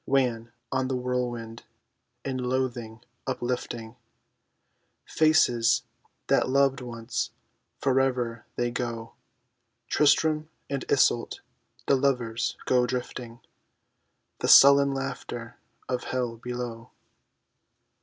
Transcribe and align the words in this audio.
Wan 0.07 0.51
on 0.71 0.87
the 0.87 0.95
whirlwind, 0.95 1.61
in 2.25 2.39
loathing 2.43 3.01
uplifting 3.27 3.95
Faces 5.05 5.83
that 6.25 6.49
loved 6.49 6.81
once, 6.81 7.29
forever 7.77 8.43
they 8.55 8.71
go, 8.71 9.13
TRISTAM 9.89 10.49
and 10.71 10.83
ISOLT, 10.89 11.41
the 11.85 11.95
lovers, 11.95 12.57
go 12.65 12.87
drifting, 12.87 13.41
The 14.39 14.47
sullen 14.47 14.91
laughter 14.91 15.59
of 15.87 16.05
Hell 16.05 16.37
below. 16.37 16.89